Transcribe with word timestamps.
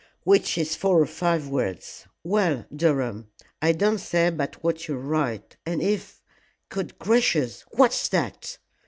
"Which 0.23 0.57
is 0.57 0.75
four 0.75 0.99
or 0.99 1.05
five 1.05 1.47
words. 1.47 2.07
Well, 2.23 2.65
Durham, 2.75 3.27
I 3.61 3.71
don't 3.73 3.99
say 3.99 4.31
but 4.31 4.63
what 4.63 4.87
you 4.87 4.95
are 4.95 4.99
right, 4.99 5.55
and 5.63 5.79
if 5.79 6.23
Good 6.69 6.97
gracious, 6.97 7.61
what's 7.69 8.07
that?" 8.07 8.57